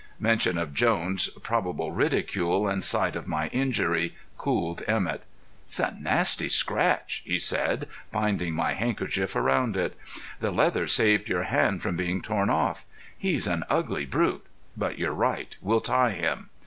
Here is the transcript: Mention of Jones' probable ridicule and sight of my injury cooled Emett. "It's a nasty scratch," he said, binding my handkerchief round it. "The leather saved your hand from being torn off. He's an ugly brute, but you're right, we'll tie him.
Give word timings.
Mention 0.19 0.57
of 0.57 0.73
Jones' 0.73 1.29
probable 1.43 1.91
ridicule 1.91 2.67
and 2.67 2.83
sight 2.83 3.15
of 3.15 3.27
my 3.27 3.49
injury 3.49 4.15
cooled 4.35 4.81
Emett. 4.87 5.21
"It's 5.65 5.79
a 5.79 5.95
nasty 5.99 6.49
scratch," 6.49 7.21
he 7.23 7.37
said, 7.37 7.87
binding 8.09 8.55
my 8.55 8.73
handkerchief 8.73 9.35
round 9.35 9.77
it. 9.77 9.95
"The 10.39 10.49
leather 10.49 10.87
saved 10.87 11.29
your 11.29 11.43
hand 11.43 11.83
from 11.83 11.97
being 11.97 12.19
torn 12.23 12.49
off. 12.49 12.83
He's 13.15 13.45
an 13.45 13.63
ugly 13.69 14.07
brute, 14.07 14.43
but 14.75 14.97
you're 14.97 15.11
right, 15.13 15.55
we'll 15.61 15.81
tie 15.81 16.13
him. 16.13 16.49